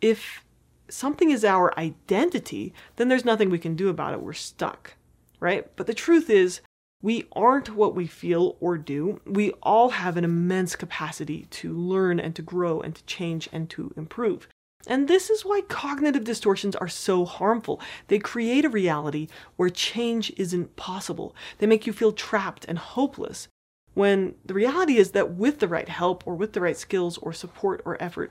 If 0.00 0.44
something 0.88 1.30
is 1.30 1.44
our 1.44 1.76
identity, 1.76 2.72
then 2.94 3.08
there's 3.08 3.24
nothing 3.24 3.50
we 3.50 3.58
can 3.58 3.74
do 3.74 3.88
about 3.88 4.14
it. 4.14 4.22
We're 4.22 4.32
stuck, 4.32 4.94
right? 5.40 5.68
But 5.74 5.88
the 5.88 5.92
truth 5.92 6.30
is, 6.30 6.60
we 7.02 7.26
aren't 7.32 7.74
what 7.74 7.96
we 7.96 8.06
feel 8.06 8.56
or 8.60 8.78
do. 8.78 9.20
We 9.26 9.50
all 9.60 9.88
have 9.88 10.16
an 10.16 10.22
immense 10.22 10.76
capacity 10.76 11.48
to 11.50 11.72
learn 11.72 12.20
and 12.20 12.36
to 12.36 12.42
grow 12.42 12.80
and 12.80 12.94
to 12.94 13.04
change 13.06 13.48
and 13.52 13.68
to 13.70 13.92
improve. 13.96 14.46
And 14.86 15.08
this 15.08 15.30
is 15.30 15.44
why 15.44 15.62
cognitive 15.62 16.24
distortions 16.24 16.76
are 16.76 16.88
so 16.88 17.24
harmful. 17.24 17.80
They 18.08 18.18
create 18.18 18.64
a 18.64 18.70
reality 18.70 19.28
where 19.56 19.68
change 19.68 20.32
isn't 20.36 20.76
possible. 20.76 21.34
They 21.58 21.66
make 21.66 21.86
you 21.86 21.92
feel 21.92 22.12
trapped 22.12 22.64
and 22.66 22.78
hopeless. 22.78 23.48
When 23.94 24.34
the 24.44 24.54
reality 24.54 24.96
is 24.98 25.12
that 25.12 25.32
with 25.32 25.58
the 25.58 25.68
right 25.68 25.88
help 25.88 26.26
or 26.26 26.34
with 26.34 26.52
the 26.52 26.60
right 26.60 26.76
skills 26.76 27.18
or 27.18 27.32
support 27.32 27.82
or 27.84 28.00
effort, 28.00 28.30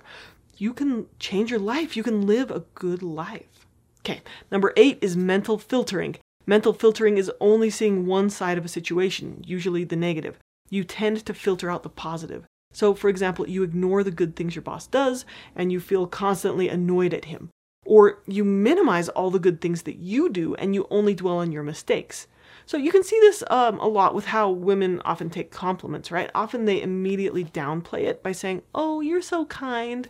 you 0.58 0.74
can 0.74 1.08
change 1.20 1.50
your 1.50 1.60
life. 1.60 1.98
You 1.98 2.04
can 2.04 2.26
live 2.26 2.52
a 2.52 2.64
good 2.76 3.04
life. 3.04 3.66
Okay, 4.02 4.22
number 4.52 4.72
eight 4.78 5.00
is 5.02 5.18
mental 5.18 5.58
filtering. 5.58 6.16
Mental 6.46 6.74
filtering 6.74 7.18
is 7.18 7.32
only 7.42 7.72
seeing 7.72 8.06
one 8.06 8.30
side 8.30 8.58
of 8.58 8.64
a 8.64 8.70
situation, 8.70 9.44
usually 9.46 9.84
the 9.84 9.96
negative. 9.96 10.38
You 10.70 10.84
tend 10.84 11.26
to 11.26 11.34
filter 11.34 11.72
out 11.72 11.84
the 11.84 11.90
positive. 11.90 12.46
So, 12.75 12.94
for 12.94 13.08
example, 13.08 13.48
you 13.48 13.63
ignore 13.63 14.03
the 14.03 14.12
good 14.12 14.36
things 14.36 14.53
your 14.53 14.62
boss 14.62 14.86
does 14.86 15.24
and 15.55 15.72
you 15.72 15.79
feel 15.79 16.08
constantly 16.08 16.67
annoyed 16.67 17.13
at 17.13 17.24
him. 17.24 17.50
Or 17.86 18.22
you 18.27 18.44
minimize 18.44 19.08
all 19.08 19.32
the 19.32 19.39
good 19.39 19.62
things 19.62 19.84
that 19.84 19.96
you 19.96 20.27
do 20.29 20.55
and 20.55 20.75
you 20.75 20.86
only 20.89 21.15
dwell 21.15 21.38
on 21.38 21.53
your 21.53 21.63
mistakes. 21.63 22.27
So 22.65 22.75
you 22.75 22.91
can 22.91 23.01
see 23.01 23.17
this 23.22 23.46
um, 23.50 23.79
a 23.79 23.88
lot 23.88 24.13
with 24.13 24.25
how 24.25 24.50
women 24.50 25.01
often 25.05 25.29
take 25.29 25.51
compliments, 25.51 26.12
right? 26.12 26.29
Often 26.36 26.65
they 26.65 26.82
immediately 26.82 27.46
downplay 27.46 28.01
it 28.01 28.22
by 28.22 28.34
saying, 28.34 28.62
Oh, 28.75 29.00
you're 29.00 29.22
so 29.22 29.46
kind. 29.46 30.10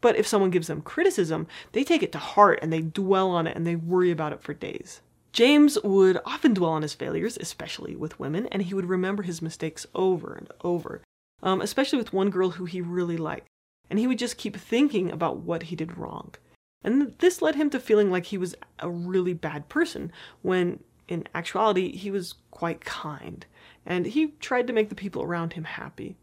But 0.00 0.16
if 0.16 0.26
someone 0.26 0.50
gives 0.50 0.68
them 0.68 0.80
criticism, 0.80 1.46
they 1.72 1.84
take 1.84 2.02
it 2.02 2.12
to 2.12 2.18
heart 2.18 2.60
and 2.62 2.72
they 2.72 2.80
dwell 2.80 3.28
on 3.32 3.46
it 3.46 3.54
and 3.54 3.66
they 3.66 3.76
worry 3.76 4.10
about 4.10 4.32
it 4.32 4.40
for 4.40 4.54
days. 4.54 5.02
James 5.34 5.76
would 5.84 6.18
often 6.24 6.54
dwell 6.54 6.70
on 6.70 6.80
his 6.80 6.94
failures, 6.94 7.36
especially 7.38 7.94
with 7.94 8.18
women, 8.18 8.46
and 8.46 8.62
he 8.62 8.72
would 8.72 8.86
remember 8.86 9.24
his 9.24 9.42
mistakes 9.42 9.86
over 9.94 10.32
and 10.32 10.48
over, 10.62 11.02
um, 11.42 11.60
especially 11.60 11.98
with 11.98 12.12
one 12.12 12.30
girl 12.30 12.50
who 12.50 12.64
he 12.64 12.80
really 12.80 13.16
liked. 13.16 13.46
And 13.90 13.98
he 13.98 14.06
would 14.06 14.18
just 14.18 14.36
keep 14.36 14.56
thinking 14.56 15.10
about 15.10 15.38
what 15.38 15.64
he 15.64 15.76
did 15.76 15.96
wrong. 15.96 16.34
And 16.82 17.14
this 17.18 17.42
led 17.42 17.54
him 17.54 17.70
to 17.70 17.80
feeling 17.80 18.10
like 18.10 18.26
he 18.26 18.38
was 18.38 18.54
a 18.78 18.88
really 18.88 19.32
bad 19.32 19.68
person, 19.68 20.12
when 20.42 20.80
in 21.08 21.26
actuality, 21.34 21.96
he 21.96 22.10
was 22.10 22.34
quite 22.50 22.84
kind. 22.84 23.46
And 23.86 24.06
he 24.06 24.34
tried 24.40 24.66
to 24.66 24.72
make 24.72 24.90
the 24.90 24.94
people 24.94 25.22
around 25.22 25.54
him 25.54 25.64
happy. 25.64 26.16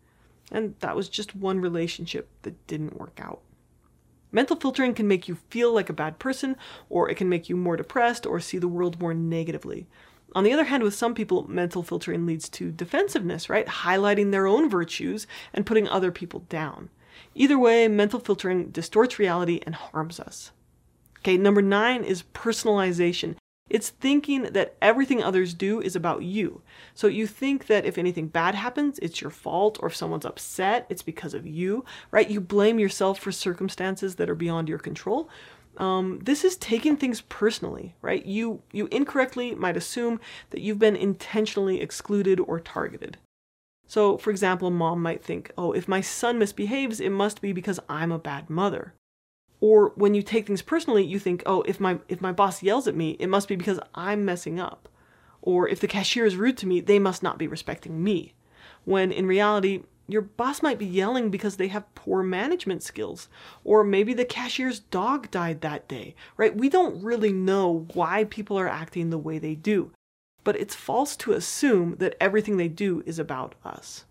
And 0.51 0.75
that 0.79 0.95
was 0.95 1.09
just 1.09 1.35
one 1.35 1.59
relationship 1.59 2.29
that 2.43 2.67
didn't 2.67 2.99
work 2.99 3.19
out. 3.19 3.41
Mental 4.31 4.55
filtering 4.55 4.93
can 4.93 5.07
make 5.07 5.27
you 5.27 5.35
feel 5.49 5.73
like 5.73 5.89
a 5.89 5.93
bad 5.93 6.19
person, 6.19 6.55
or 6.89 7.09
it 7.09 7.15
can 7.15 7.29
make 7.29 7.49
you 7.49 7.55
more 7.55 7.77
depressed 7.77 8.25
or 8.25 8.39
see 8.39 8.57
the 8.57 8.67
world 8.67 8.99
more 8.99 9.13
negatively. 9.13 9.87
On 10.35 10.43
the 10.43 10.51
other 10.51 10.65
hand, 10.65 10.83
with 10.83 10.93
some 10.93 11.15
people, 11.15 11.49
mental 11.49 11.81
filtering 11.81 12.25
leads 12.25 12.49
to 12.49 12.69
defensiveness, 12.69 13.49
right? 13.49 13.65
Highlighting 13.65 14.31
their 14.31 14.45
own 14.45 14.69
virtues 14.69 15.27
and 15.53 15.65
putting 15.65 15.87
other 15.87 16.11
people 16.11 16.41
down. 16.49 16.89
Either 17.33 17.57
way, 17.57 17.87
mental 17.87 18.19
filtering 18.19 18.69
distorts 18.69 19.17
reality 19.17 19.61
and 19.65 19.73
harms 19.73 20.19
us. 20.19 20.51
Okay, 21.19 21.37
number 21.37 21.61
nine 21.61 22.03
is 22.03 22.23
personalization. 22.33 23.35
It's 23.67 23.89
thinking 23.89 24.43
that 24.43 24.75
everything 24.79 25.23
others 25.23 25.55
do 25.55 25.81
is 25.81 25.95
about 25.95 26.21
you. 26.21 26.61
So 26.93 27.07
you 27.07 27.25
think 27.25 27.65
that 27.65 27.85
if 27.85 27.97
anything 27.97 28.27
bad 28.27 28.53
happens, 28.53 28.99
it's 28.99 29.21
your 29.21 29.31
fault, 29.31 29.79
or 29.81 29.87
if 29.87 29.95
someone's 29.95 30.25
upset, 30.25 30.85
it's 30.87 31.01
because 31.01 31.33
of 31.33 31.47
you, 31.47 31.83
right? 32.11 32.29
You 32.29 32.39
blame 32.41 32.77
yourself 32.77 33.19
for 33.19 33.31
circumstances 33.31 34.15
that 34.15 34.29
are 34.29 34.35
beyond 34.35 34.69
your 34.69 34.77
control. 34.77 35.29
Um, 35.77 36.19
this 36.23 36.45
is 36.45 36.55
taking 36.57 36.95
things 36.95 37.21
personally, 37.21 37.95
right? 38.01 38.25
You 38.25 38.61
you 38.71 38.87
incorrectly 38.91 39.55
might 39.55 39.75
assume 39.75 40.21
that 40.51 40.61
you've 40.61 40.79
been 40.79 40.95
intentionally 40.95 41.81
excluded 41.81 42.39
or 42.39 42.59
targeted. 42.59 43.17
So, 43.87 44.17
for 44.17 44.29
example, 44.29 44.67
a 44.67 44.71
mom 44.71 45.01
might 45.01 45.23
think, 45.23 45.51
"Oh, 45.57 45.73
if 45.73 45.87
my 45.87 46.01
son 46.01 46.39
misbehaves, 46.39 46.99
it 46.99 47.09
must 47.09 47.41
be 47.41 47.51
because 47.51 47.79
I'm 47.89 48.11
a 48.11 48.19
bad 48.19 48.49
mother." 48.49 48.93
Or 49.67 49.93
when 49.95 50.13
you 50.13 50.21
take 50.21 50.45
things 50.45 50.61
personally, 50.61 51.03
you 51.03 51.17
think, 51.17 51.41
oh, 51.47 51.63
if 51.63 51.79
my 51.79 51.97
if 52.07 52.21
my 52.21 52.31
boss 52.31 52.61
yells 52.61 52.87
at 52.87 52.95
me, 52.95 53.17
it 53.19 53.29
must 53.29 53.47
be 53.47 53.55
because 53.55 53.79
I'm 53.95 54.23
messing 54.23 54.59
up. 54.59 54.87
Or 55.41 55.67
if 55.67 55.79
the 55.79 55.87
cashier 55.87 56.23
is 56.23 56.35
rude 56.35 56.55
to 56.59 56.67
me, 56.67 56.81
they 56.81 56.99
must 56.99 57.23
not 57.23 57.39
be 57.39 57.47
respecting 57.47 58.03
me. 58.03 58.35
When 58.83 59.11
in 59.11 59.25
reality, 59.25 59.81
your 60.07 60.21
boss 60.21 60.61
might 60.61 60.77
be 60.77 60.85
yelling 60.85 61.31
because 61.31 61.57
they 61.57 61.69
have 61.69 61.95
poor 61.95 62.21
management 62.21 62.83
skills. 62.83 63.27
Or 63.63 63.83
maybe 63.83 64.13
the 64.13 64.23
cashier's 64.23 64.81
dog 64.81 65.31
died 65.31 65.61
that 65.61 65.87
day, 65.87 66.13
right? 66.37 66.55
We 66.55 66.69
don't 66.69 67.03
really 67.03 67.33
know 67.33 67.87
why 67.95 68.25
people 68.25 68.59
are 68.59 68.69
acting 68.69 69.09
the 69.09 69.17
way 69.17 69.39
they 69.39 69.55
do. 69.55 69.91
But 70.43 70.57
it's 70.57 70.75
false 70.75 71.15
to 71.17 71.33
assume 71.33 71.95
that 71.97 72.17
everything 72.21 72.57
they 72.57 72.67
do 72.67 73.01
is 73.07 73.17
about 73.17 73.55
us. 73.65 74.05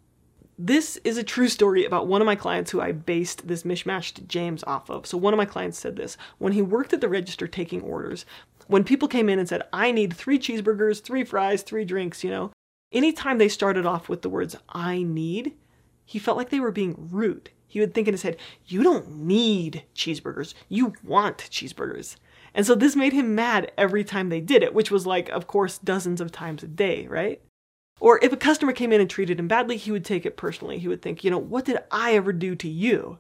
This 0.57 0.99
is 1.03 1.19
a 1.19 1.25
true 1.25 1.49
story 1.49 1.85
about 1.85 2.07
one 2.07 2.21
of 2.21 2.27
my 2.27 2.37
clients 2.37 2.71
who 2.71 2.81
I 2.81 2.93
based 2.93 3.49
this 3.49 3.65
mishmashed 3.65 4.29
James 4.29 4.63
off 4.65 4.89
of. 4.89 5.05
So, 5.05 5.19
one 5.19 5.35
of 5.35 5.39
my 5.39 5.45
clients 5.45 5.79
said 5.79 5.97
this 5.97 6.17
when 6.39 6.53
he 6.53 6.63
worked 6.63 6.93
at 6.93 7.01
the 7.01 7.09
register 7.09 7.49
taking 7.49 7.83
orders, 7.83 8.25
when 8.69 8.85
people 8.85 9.09
came 9.09 9.29
in 9.29 9.41
and 9.41 9.49
said, 9.49 9.63
I 9.73 9.91
need 9.91 10.15
three 10.15 10.39
cheeseburgers, 10.39 11.03
three 11.03 11.25
fries, 11.25 11.63
three 11.63 11.85
drinks, 11.85 12.23
you 12.23 12.31
know, 12.31 12.53
anytime 12.93 13.39
they 13.39 13.49
started 13.49 13.85
off 13.85 14.09
with 14.09 14.23
the 14.23 14.31
words, 14.31 14.57
I 14.69 15.03
need, 15.03 15.55
he 16.05 16.21
felt 16.21 16.37
like 16.37 16.51
they 16.51 16.61
were 16.61 16.73
being 16.73 17.09
rude. 17.11 17.51
He 17.67 17.81
would 17.81 17.93
think 17.93 18.07
in 18.07 18.15
his 18.15 18.23
head, 18.23 18.37
You 18.65 18.85
don't 18.85 19.11
need 19.11 19.83
cheeseburgers, 19.97 20.55
you 20.69 20.95
want 21.03 21.39
cheeseburgers. 21.39 22.17
And 22.55 22.65
so 22.65 22.77
this 22.77 22.95
made 22.95 23.13
him 23.13 23.35
mad 23.35 23.73
every 23.77 24.05
time 24.05 24.29
they 24.29 24.41
did 24.41 24.63
it, 24.63 24.73
which 24.73 24.93
was 24.93 25.05
like, 25.05 25.29
of 25.31 25.49
course, 25.49 25.79
dozens 25.79 26.21
of 26.21 26.31
times 26.31 26.63
a 26.63 26.69
day, 26.69 27.09
right? 27.09 27.43
Or 28.01 28.19
if 28.23 28.33
a 28.33 28.37
customer 28.37 28.73
came 28.73 28.93
in 28.93 29.01
and 29.01 29.09
treated 29.09 29.39
him 29.39 29.49
badly, 29.49 29.77
he 29.77 29.91
would 29.91 30.05
take 30.05 30.27
it 30.27 30.37
personally. 30.37 30.79
He 30.79 30.89
would 30.89 31.03
think, 31.03 31.25
you 31.25 31.31
know, 31.31 31.39
what 31.39 31.65
did 31.65 31.79
I 31.91 32.15
ever 32.15 32.33
do 32.33 32.55
to 32.57 32.69
you? 32.69 33.19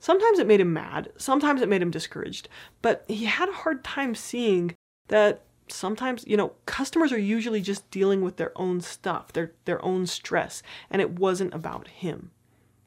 Sometimes 0.00 0.40
it 0.40 0.48
made 0.48 0.60
him 0.60 0.72
mad, 0.72 1.12
sometimes 1.16 1.62
it 1.62 1.68
made 1.68 1.80
him 1.80 1.92
discouraged, 1.92 2.48
but 2.80 3.04
he 3.06 3.26
had 3.26 3.48
a 3.48 3.52
hard 3.52 3.84
time 3.84 4.16
seeing 4.16 4.74
that 5.06 5.44
sometimes, 5.68 6.24
you 6.26 6.36
know, 6.36 6.54
customers 6.66 7.12
are 7.12 7.18
usually 7.18 7.60
just 7.60 7.88
dealing 7.92 8.20
with 8.20 8.36
their 8.36 8.50
own 8.56 8.80
stuff, 8.80 9.32
their 9.32 9.52
their 9.64 9.84
own 9.84 10.06
stress, 10.06 10.60
and 10.90 11.00
it 11.00 11.20
wasn't 11.20 11.54
about 11.54 11.86
him. 11.86 12.32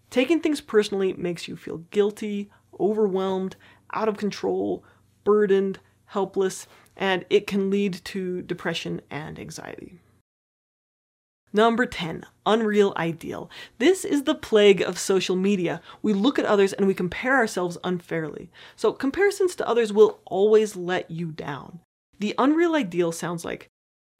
Taking 0.09 0.41
things 0.41 0.59
personally 0.59 1.13
makes 1.13 1.47
you 1.47 1.55
feel 1.55 1.77
guilty, 1.89 2.51
overwhelmed, 2.79 3.55
out 3.93 4.09
of 4.09 4.17
control, 4.17 4.83
burdened, 5.23 5.79
helpless, 6.07 6.67
and 6.97 7.25
it 7.29 7.47
can 7.47 7.69
lead 7.69 8.03
to 8.05 8.41
depression 8.41 9.01
and 9.09 9.39
anxiety. 9.39 9.99
Number 11.55 11.85
10, 11.85 12.25
Unreal 12.45 12.93
Ideal. 12.97 13.49
This 13.77 14.03
is 14.03 14.23
the 14.23 14.35
plague 14.35 14.81
of 14.81 14.99
social 14.99 15.37
media. 15.37 15.81
We 16.01 16.11
look 16.11 16.37
at 16.37 16.43
others 16.43 16.73
and 16.73 16.85
we 16.85 16.93
compare 16.93 17.37
ourselves 17.37 17.77
unfairly. 17.81 18.51
So, 18.75 18.91
comparisons 18.91 19.55
to 19.55 19.67
others 19.67 19.93
will 19.93 20.19
always 20.25 20.75
let 20.75 21.09
you 21.09 21.31
down. 21.31 21.79
The 22.19 22.35
Unreal 22.37 22.75
Ideal 22.75 23.13
sounds 23.13 23.45
like 23.45 23.69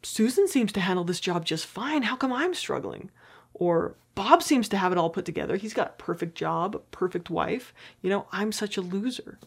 Susan 0.01 0.47
seems 0.47 0.71
to 0.71 0.79
handle 0.79 1.03
this 1.03 1.19
job 1.19 1.43
just 1.43 1.65
fine. 1.65 2.03
How 2.03 2.15
come 2.15 2.31
I'm 2.31 2.53
struggling? 2.53 3.11
Or 3.53 3.97
Bob 4.15 4.41
seems 4.41 4.69
to 4.69 4.77
have 4.77 4.93
it 4.93 4.97
all 4.97 5.09
put 5.09 5.25
together. 5.25 5.57
He's 5.57 5.73
got 5.73 5.89
a 5.89 6.01
perfect 6.01 6.37
job, 6.37 6.81
perfect 6.91 7.29
wife. 7.29 7.73
You 8.01 8.09
know, 8.09 8.27
I'm 8.31 8.53
such 8.53 8.77
a 8.77 8.81
loser. 8.81 9.39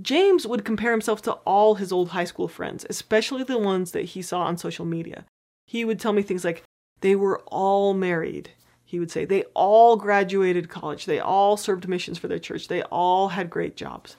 James 0.00 0.46
would 0.46 0.64
compare 0.64 0.92
himself 0.92 1.20
to 1.22 1.32
all 1.44 1.74
his 1.74 1.92
old 1.92 2.08
high 2.08 2.24
school 2.24 2.48
friends, 2.48 2.86
especially 2.88 3.44
the 3.44 3.58
ones 3.58 3.92
that 3.92 4.06
he 4.06 4.22
saw 4.22 4.44
on 4.44 4.56
social 4.56 4.86
media. 4.86 5.26
He 5.66 5.84
would 5.84 6.00
tell 6.00 6.14
me 6.14 6.22
things 6.22 6.42
like, 6.42 6.64
they 7.02 7.14
were 7.14 7.40
all 7.46 7.94
married, 7.94 8.50
he 8.84 8.98
would 8.98 9.10
say. 9.10 9.24
They 9.24 9.42
all 9.54 9.96
graduated 9.96 10.68
college. 10.68 11.04
They 11.04 11.20
all 11.20 11.56
served 11.56 11.88
missions 11.88 12.18
for 12.18 12.28
their 12.28 12.38
church. 12.38 12.68
They 12.68 12.82
all 12.84 13.28
had 13.28 13.50
great 13.50 13.76
jobs. 13.76 14.16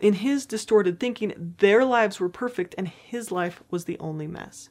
In 0.00 0.14
his 0.14 0.46
distorted 0.46 0.98
thinking, 0.98 1.54
their 1.58 1.84
lives 1.84 2.18
were 2.18 2.28
perfect 2.28 2.74
and 2.76 2.88
his 2.88 3.30
life 3.30 3.62
was 3.70 3.84
the 3.84 3.98
only 4.00 4.26
mess. 4.26 4.68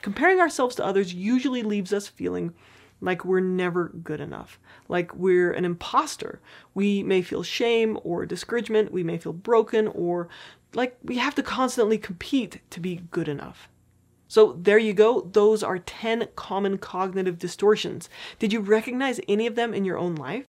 Comparing 0.00 0.38
ourselves 0.38 0.76
to 0.76 0.84
others 0.84 1.12
usually 1.12 1.62
leaves 1.62 1.92
us 1.92 2.06
feeling 2.06 2.54
like 3.00 3.24
we're 3.24 3.40
never 3.40 3.88
good 3.88 4.20
enough, 4.20 4.60
like 4.88 5.14
we're 5.14 5.52
an 5.52 5.64
imposter. 5.64 6.40
We 6.74 7.02
may 7.02 7.22
feel 7.22 7.42
shame 7.42 7.98
or 8.04 8.24
discouragement, 8.24 8.92
we 8.92 9.02
may 9.02 9.18
feel 9.18 9.32
broken, 9.32 9.88
or 9.88 10.28
like 10.74 10.96
we 11.02 11.16
have 11.16 11.34
to 11.34 11.42
constantly 11.42 11.98
compete 11.98 12.60
to 12.70 12.78
be 12.78 13.02
good 13.10 13.28
enough. 13.28 13.68
So 14.32 14.54
there 14.58 14.78
you 14.78 14.94
go. 14.94 15.28
Those 15.30 15.62
are 15.62 15.78
10 15.78 16.28
common 16.36 16.78
cognitive 16.78 17.38
distortions. 17.38 18.08
Did 18.38 18.50
you 18.50 18.60
recognize 18.60 19.20
any 19.28 19.46
of 19.46 19.56
them 19.56 19.74
in 19.74 19.84
your 19.84 19.98
own 19.98 20.14
life? 20.14 20.46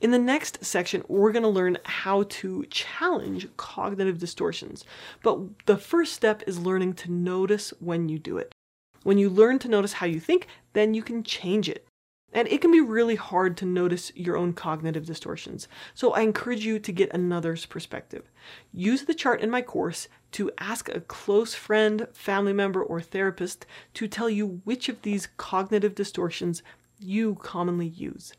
In 0.00 0.10
the 0.10 0.18
next 0.18 0.64
section, 0.64 1.04
we're 1.06 1.30
going 1.30 1.42
to 1.42 1.50
learn 1.50 1.76
how 1.84 2.22
to 2.22 2.64
challenge 2.70 3.46
cognitive 3.58 4.16
distortions. 4.16 4.86
But 5.22 5.38
the 5.66 5.76
first 5.76 6.14
step 6.14 6.44
is 6.46 6.58
learning 6.58 6.94
to 6.94 7.12
notice 7.12 7.74
when 7.78 8.08
you 8.08 8.18
do 8.18 8.38
it. 8.38 8.54
When 9.02 9.18
you 9.18 9.28
learn 9.28 9.58
to 9.58 9.68
notice 9.68 9.92
how 9.92 10.06
you 10.06 10.18
think, 10.18 10.46
then 10.72 10.94
you 10.94 11.02
can 11.02 11.22
change 11.22 11.68
it. 11.68 11.86
And 12.34 12.48
it 12.48 12.60
can 12.60 12.72
be 12.72 12.80
really 12.80 13.14
hard 13.14 13.56
to 13.58 13.64
notice 13.64 14.12
your 14.16 14.36
own 14.36 14.52
cognitive 14.52 15.06
distortions. 15.06 15.68
So 15.94 16.12
I 16.12 16.22
encourage 16.22 16.66
you 16.66 16.80
to 16.80 16.92
get 16.92 17.14
another's 17.14 17.64
perspective. 17.64 18.28
Use 18.72 19.04
the 19.04 19.14
chart 19.14 19.40
in 19.40 19.50
my 19.50 19.62
course 19.62 20.08
to 20.32 20.50
ask 20.58 20.88
a 20.88 21.00
close 21.00 21.54
friend, 21.54 22.08
family 22.12 22.52
member, 22.52 22.82
or 22.82 23.00
therapist 23.00 23.66
to 23.94 24.08
tell 24.08 24.28
you 24.28 24.60
which 24.64 24.88
of 24.88 25.00
these 25.02 25.28
cognitive 25.36 25.94
distortions 25.94 26.62
you 26.98 27.36
commonly 27.36 27.86
use. 27.86 28.32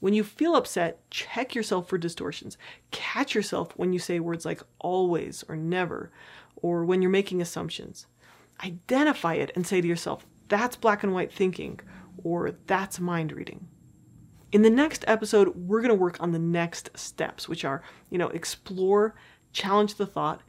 When 0.00 0.12
you 0.12 0.24
feel 0.24 0.56
upset, 0.56 1.08
check 1.10 1.54
yourself 1.54 1.88
for 1.88 1.96
distortions. 1.96 2.58
Catch 2.90 3.34
yourself 3.34 3.72
when 3.76 3.92
you 3.92 4.00
say 4.00 4.18
words 4.18 4.44
like 4.44 4.60
always 4.80 5.44
or 5.48 5.56
never, 5.56 6.10
or 6.56 6.84
when 6.84 7.00
you're 7.00 7.10
making 7.10 7.40
assumptions. 7.40 8.06
Identify 8.62 9.34
it 9.34 9.52
and 9.54 9.66
say 9.66 9.80
to 9.80 9.88
yourself, 9.88 10.26
that's 10.48 10.76
black 10.76 11.04
and 11.04 11.14
white 11.14 11.32
thinking, 11.32 11.80
or 12.24 12.52
that's 12.66 12.98
mind 12.98 13.30
reading. 13.30 13.68
In 14.50 14.62
the 14.62 14.70
next 14.70 15.04
episode, 15.06 15.54
we're 15.56 15.80
going 15.80 15.88
to 15.90 15.94
work 15.94 16.16
on 16.20 16.32
the 16.32 16.38
next 16.38 16.90
steps, 16.94 17.48
which 17.48 17.64
are, 17.64 17.82
you 18.10 18.18
know, 18.18 18.28
explore, 18.28 19.14
challenge 19.52 19.94
the 19.94 20.06
thought, 20.06 20.42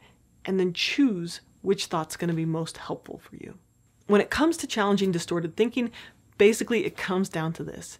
and 0.44 0.58
then 0.58 0.72
choose 0.72 1.40
which 1.62 1.86
thought's 1.86 2.16
going 2.16 2.30
to 2.30 2.34
be 2.34 2.44
most 2.44 2.76
helpful 2.76 3.18
for 3.18 3.36
you. 3.36 3.58
When 4.06 4.20
it 4.20 4.30
comes 4.30 4.56
to 4.58 4.66
challenging 4.66 5.10
distorted 5.10 5.56
thinking, 5.56 5.90
basically 6.38 6.84
it 6.84 6.96
comes 6.96 7.28
down 7.28 7.52
to 7.54 7.64
this 7.64 7.98